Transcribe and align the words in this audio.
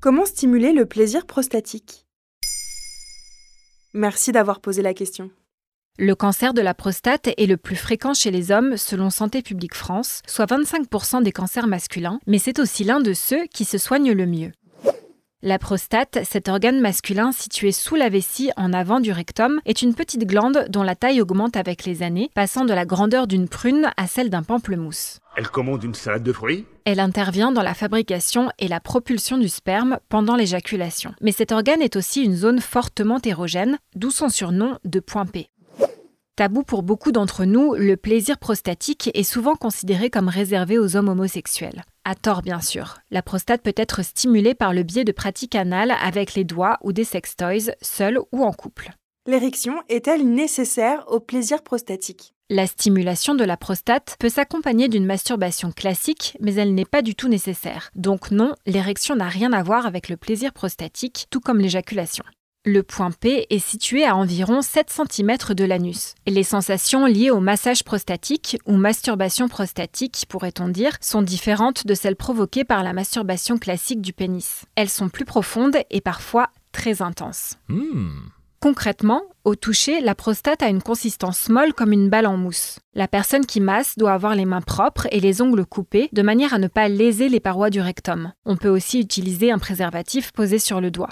Comment 0.00 0.26
stimuler 0.26 0.72
le 0.72 0.86
plaisir 0.86 1.26
prostatique? 1.26 2.06
Merci 3.94 4.32
d'avoir 4.32 4.60
posé 4.60 4.82
la 4.82 4.94
question. 4.94 5.30
Le 5.98 6.14
cancer 6.14 6.54
de 6.54 6.62
la 6.62 6.72
prostate 6.72 7.28
est 7.36 7.46
le 7.46 7.58
plus 7.58 7.76
fréquent 7.76 8.14
chez 8.14 8.30
les 8.30 8.50
hommes 8.50 8.78
selon 8.78 9.10
Santé 9.10 9.42
publique 9.42 9.74
France, 9.74 10.22
soit 10.26 10.50
25% 10.50 11.22
des 11.22 11.32
cancers 11.32 11.66
masculins, 11.66 12.18
mais 12.26 12.38
c'est 12.38 12.58
aussi 12.58 12.82
l'un 12.82 13.00
de 13.00 13.12
ceux 13.12 13.44
qui 13.46 13.66
se 13.66 13.76
soignent 13.76 14.12
le 14.12 14.26
mieux. 14.26 14.52
La 15.44 15.58
prostate, 15.58 16.20
cet 16.22 16.48
organe 16.48 16.80
masculin 16.80 17.32
situé 17.32 17.72
sous 17.72 17.96
la 17.96 18.08
vessie 18.08 18.52
en 18.56 18.72
avant 18.72 19.00
du 19.00 19.10
rectum, 19.10 19.60
est 19.64 19.82
une 19.82 19.92
petite 19.92 20.24
glande 20.24 20.66
dont 20.68 20.84
la 20.84 20.94
taille 20.94 21.20
augmente 21.20 21.56
avec 21.56 21.84
les 21.84 22.04
années, 22.04 22.30
passant 22.32 22.64
de 22.64 22.72
la 22.72 22.86
grandeur 22.86 23.26
d'une 23.26 23.48
prune 23.48 23.90
à 23.96 24.06
celle 24.06 24.30
d'un 24.30 24.44
pamplemousse. 24.44 25.18
Elle 25.36 25.48
commande 25.48 25.82
une 25.82 25.96
salade 25.96 26.22
de 26.22 26.32
fruits 26.32 26.64
Elle 26.84 27.00
intervient 27.00 27.50
dans 27.50 27.64
la 27.64 27.74
fabrication 27.74 28.50
et 28.60 28.68
la 28.68 28.78
propulsion 28.78 29.36
du 29.36 29.48
sperme 29.48 29.98
pendant 30.08 30.36
l'éjaculation. 30.36 31.12
Mais 31.20 31.32
cet 31.32 31.50
organe 31.50 31.82
est 31.82 31.96
aussi 31.96 32.22
une 32.22 32.36
zone 32.36 32.60
fortement 32.60 33.18
érogène, 33.24 33.78
d'où 33.96 34.12
son 34.12 34.28
surnom 34.28 34.78
de 34.84 35.00
point 35.00 35.26
P. 35.26 35.48
Tabou 36.36 36.62
pour 36.62 36.84
beaucoup 36.84 37.10
d'entre 37.10 37.46
nous, 37.46 37.74
le 37.74 37.96
plaisir 37.96 38.38
prostatique 38.38 39.10
est 39.12 39.24
souvent 39.24 39.56
considéré 39.56 40.08
comme 40.08 40.28
réservé 40.28 40.78
aux 40.78 40.94
hommes 40.94 41.08
homosexuels. 41.08 41.82
À 42.04 42.16
tort, 42.16 42.42
bien 42.42 42.60
sûr. 42.60 42.98
La 43.12 43.22
prostate 43.22 43.62
peut 43.62 43.74
être 43.76 44.02
stimulée 44.02 44.54
par 44.54 44.74
le 44.74 44.82
biais 44.82 45.04
de 45.04 45.12
pratiques 45.12 45.54
anales 45.54 45.94
avec 46.02 46.34
les 46.34 46.42
doigts 46.42 46.78
ou 46.82 46.92
des 46.92 47.04
sextoys, 47.04 47.74
seuls 47.80 48.18
ou 48.32 48.42
en 48.42 48.52
couple. 48.52 48.90
L'érection 49.26 49.74
est-elle 49.88 50.28
nécessaire 50.28 51.04
au 51.06 51.20
plaisir 51.20 51.62
prostatique? 51.62 52.34
La 52.50 52.66
stimulation 52.66 53.36
de 53.36 53.44
la 53.44 53.56
prostate 53.56 54.16
peut 54.18 54.28
s'accompagner 54.28 54.88
d'une 54.88 55.06
masturbation 55.06 55.70
classique, 55.70 56.36
mais 56.40 56.54
elle 56.54 56.74
n'est 56.74 56.84
pas 56.84 57.02
du 57.02 57.14
tout 57.14 57.28
nécessaire. 57.28 57.90
Donc 57.94 58.32
non, 58.32 58.54
l'érection 58.66 59.14
n'a 59.14 59.28
rien 59.28 59.52
à 59.52 59.62
voir 59.62 59.86
avec 59.86 60.08
le 60.08 60.16
plaisir 60.16 60.52
prostatique, 60.52 61.28
tout 61.30 61.40
comme 61.40 61.60
l'éjaculation. 61.60 62.24
Le 62.64 62.84
point 62.84 63.10
P 63.10 63.48
est 63.50 63.58
situé 63.58 64.04
à 64.04 64.14
environ 64.14 64.62
7 64.62 64.88
cm 64.88 65.36
de 65.52 65.64
l'anus. 65.64 66.14
Les 66.28 66.44
sensations 66.44 67.06
liées 67.06 67.32
au 67.32 67.40
massage 67.40 67.82
prostatique 67.82 68.56
ou 68.66 68.76
masturbation 68.76 69.48
prostatique, 69.48 70.26
pourrait-on 70.28 70.68
dire, 70.68 70.96
sont 71.00 71.22
différentes 71.22 71.88
de 71.88 71.94
celles 71.94 72.14
provoquées 72.14 72.62
par 72.62 72.84
la 72.84 72.92
masturbation 72.92 73.58
classique 73.58 74.00
du 74.00 74.12
pénis. 74.12 74.64
Elles 74.76 74.88
sont 74.88 75.08
plus 75.08 75.24
profondes 75.24 75.78
et 75.90 76.00
parfois 76.00 76.50
très 76.70 77.02
intenses. 77.02 77.58
Concrètement, 78.60 79.22
au 79.42 79.56
toucher, 79.56 80.00
la 80.00 80.14
prostate 80.14 80.62
a 80.62 80.68
une 80.68 80.82
consistance 80.82 81.48
molle 81.48 81.72
comme 81.72 81.90
une 81.90 82.08
balle 82.08 82.28
en 82.28 82.36
mousse. 82.36 82.78
La 82.94 83.08
personne 83.08 83.44
qui 83.44 83.60
masse 83.60 83.98
doit 83.98 84.12
avoir 84.12 84.36
les 84.36 84.44
mains 84.44 84.60
propres 84.60 85.08
et 85.10 85.18
les 85.18 85.42
ongles 85.42 85.66
coupés 85.66 86.08
de 86.12 86.22
manière 86.22 86.54
à 86.54 86.58
ne 86.58 86.68
pas 86.68 86.88
léser 86.88 87.28
les 87.28 87.40
parois 87.40 87.70
du 87.70 87.80
rectum. 87.80 88.32
On 88.46 88.56
peut 88.56 88.68
aussi 88.68 89.00
utiliser 89.00 89.50
un 89.50 89.58
préservatif 89.58 90.30
posé 90.30 90.60
sur 90.60 90.80
le 90.80 90.92
doigt. 90.92 91.08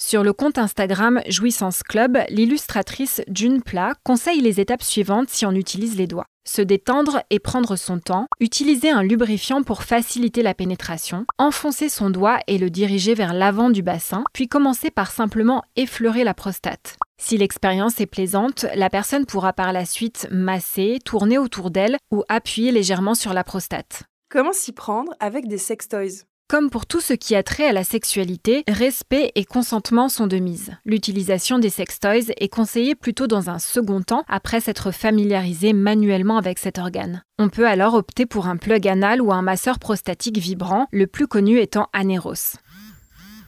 Sur 0.00 0.22
le 0.22 0.32
compte 0.32 0.58
Instagram 0.58 1.20
Jouissance 1.26 1.82
Club, 1.82 2.18
l'illustratrice 2.28 3.20
June 3.34 3.62
Plat 3.62 3.94
conseille 4.04 4.40
les 4.40 4.60
étapes 4.60 4.84
suivantes 4.84 5.28
si 5.28 5.44
on 5.44 5.50
utilise 5.50 5.96
les 5.96 6.06
doigts. 6.06 6.26
Se 6.48 6.62
détendre 6.62 7.20
et 7.30 7.40
prendre 7.40 7.74
son 7.74 7.98
temps, 7.98 8.28
utiliser 8.38 8.90
un 8.90 9.02
lubrifiant 9.02 9.64
pour 9.64 9.82
faciliter 9.82 10.44
la 10.44 10.54
pénétration, 10.54 11.26
enfoncer 11.36 11.88
son 11.88 12.10
doigt 12.10 12.38
et 12.46 12.58
le 12.58 12.70
diriger 12.70 13.14
vers 13.14 13.34
l'avant 13.34 13.70
du 13.70 13.82
bassin, 13.82 14.22
puis 14.32 14.46
commencer 14.46 14.92
par 14.92 15.10
simplement 15.10 15.64
effleurer 15.74 16.22
la 16.22 16.32
prostate. 16.32 16.96
Si 17.20 17.36
l'expérience 17.36 18.00
est 18.00 18.06
plaisante, 18.06 18.66
la 18.76 18.90
personne 18.90 19.26
pourra 19.26 19.52
par 19.52 19.72
la 19.72 19.84
suite 19.84 20.28
masser, 20.30 21.00
tourner 21.04 21.38
autour 21.38 21.72
d'elle 21.72 21.96
ou 22.12 22.22
appuyer 22.28 22.70
légèrement 22.70 23.16
sur 23.16 23.34
la 23.34 23.42
prostate. 23.42 24.04
Comment 24.30 24.52
s'y 24.52 24.70
prendre 24.70 25.12
avec 25.18 25.48
des 25.48 25.58
sextoys? 25.58 26.22
Comme 26.48 26.70
pour 26.70 26.86
tout 26.86 27.00
ce 27.00 27.12
qui 27.12 27.36
a 27.36 27.42
trait 27.42 27.66
à 27.68 27.72
la 27.72 27.84
sexualité, 27.84 28.64
respect 28.66 29.32
et 29.34 29.44
consentement 29.44 30.08
sont 30.08 30.26
de 30.26 30.38
mise. 30.38 30.72
L'utilisation 30.86 31.58
des 31.58 31.68
sextoys 31.68 32.32
est 32.38 32.48
conseillée 32.48 32.94
plutôt 32.94 33.26
dans 33.26 33.50
un 33.50 33.58
second 33.58 34.00
temps 34.00 34.24
après 34.28 34.60
s'être 34.60 34.90
familiarisé 34.90 35.74
manuellement 35.74 36.38
avec 36.38 36.58
cet 36.58 36.78
organe. 36.78 37.22
On 37.38 37.50
peut 37.50 37.66
alors 37.66 37.94
opter 37.94 38.24
pour 38.24 38.46
un 38.46 38.56
plug 38.56 38.88
anal 38.88 39.20
ou 39.20 39.32
un 39.32 39.42
masseur 39.42 39.78
prostatique 39.78 40.38
vibrant, 40.38 40.86
le 40.90 41.06
plus 41.06 41.26
connu 41.26 41.58
étant 41.58 41.88
Aneros. 41.92 42.56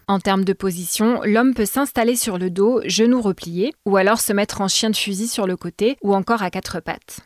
En 0.07 0.19
termes 0.19 0.45
de 0.45 0.53
position, 0.53 1.21
l'homme 1.25 1.55
peut 1.55 1.67
s'installer 1.67 2.17
sur 2.17 2.37
le 2.37 2.51
dos, 2.51 2.81
genoux 2.85 3.23
repliés, 3.23 3.73
ou 3.87 3.97
alors 3.97 4.21
se 4.21 4.33
mettre 4.33 4.61
en 4.61 4.69
chien 4.69 4.91
de 4.91 4.97
fusil 4.97 5.29
sur 5.29 5.47
le 5.47 5.57
côté, 5.57 5.97
ou 6.03 6.15
encore 6.15 6.43
à 6.43 6.51
quatre 6.51 6.81
pattes. 6.81 7.21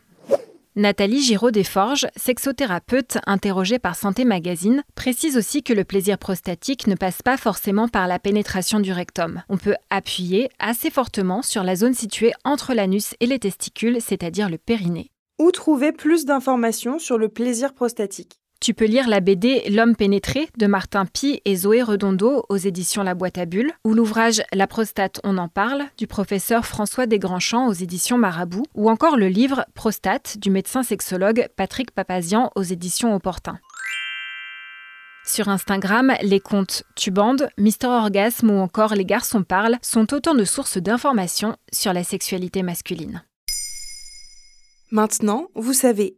Nathalie 0.77 1.21
Giraud-Desforges, 1.21 2.07
sexothérapeute 2.17 3.17
interrogée 3.27 3.79
par 3.79 3.95
Santé 3.95 4.25
Magazine, 4.25 4.83
précise 4.93 5.37
aussi 5.37 5.63
que 5.63 5.71
le 5.71 5.85
plaisir 5.85 6.17
prostatique 6.17 6.87
ne 6.87 6.95
passe 6.95 7.21
pas 7.21 7.37
forcément 7.37 7.87
par 7.87 8.07
la 8.07 8.19
pénétration 8.19 8.81
du 8.81 8.91
rectum. 8.91 9.41
On 9.47 9.55
peut 9.55 9.75
appuyer 9.89 10.49
assez 10.59 10.89
fortement 10.89 11.41
sur 11.41 11.63
la 11.63 11.77
zone 11.77 11.93
située 11.93 12.33
entre 12.43 12.73
l'anus 12.73 13.15
et 13.21 13.25
les 13.25 13.39
testicules, 13.39 14.01
c'est-à-dire 14.01 14.49
le 14.49 14.57
périnée. 14.57 15.11
Où 15.39 15.49
trouver 15.51 15.93
plus 15.93 16.25
d'informations 16.25 16.99
sur 16.99 17.17
le 17.17 17.29
plaisir 17.29 17.73
prostatique? 17.73 18.41
Tu 18.65 18.73
peux 18.73 18.85
lire 18.85 19.07
la 19.07 19.19
BD 19.19 19.61
L'homme 19.69 19.95
pénétré 19.95 20.49
de 20.57 20.65
Martin 20.65 21.05
Pi 21.05 21.39
et 21.45 21.55
Zoé 21.55 21.83
Redondo 21.83 22.47
aux 22.49 22.57
éditions 22.57 23.03
La 23.03 23.13
Boîte 23.13 23.37
à 23.37 23.45
Bulles, 23.45 23.71
ou 23.83 23.93
l'ouvrage 23.93 24.41
La 24.53 24.65
prostate, 24.65 25.21
on 25.23 25.37
en 25.37 25.47
parle 25.47 25.83
du 25.99 26.07
professeur 26.07 26.65
François 26.65 27.05
Desgrandchamps 27.05 27.67
aux 27.67 27.73
éditions 27.73 28.17
Marabout, 28.17 28.63
ou 28.73 28.89
encore 28.89 29.17
le 29.17 29.27
livre 29.27 29.67
Prostate 29.75 30.39
du 30.39 30.49
médecin 30.49 30.81
sexologue 30.81 31.47
Patrick 31.55 31.91
Papazian 31.91 32.51
aux 32.55 32.63
éditions 32.63 33.13
Opportun. 33.13 33.59
Sur 35.27 35.47
Instagram, 35.47 36.13
les 36.23 36.39
comptes 36.39 36.85
Tubande, 36.95 37.49
Mister 37.59 37.85
Orgasme 37.85 38.49
ou 38.49 38.57
encore 38.57 38.95
Les 38.95 39.05
garçons 39.05 39.43
parlent 39.43 39.77
sont 39.83 40.11
autant 40.11 40.33
de 40.33 40.43
sources 40.43 40.79
d'informations 40.79 41.55
sur 41.71 41.93
la 41.93 42.03
sexualité 42.03 42.63
masculine. 42.63 43.23
Maintenant, 44.89 45.49
vous 45.53 45.73
savez, 45.73 46.17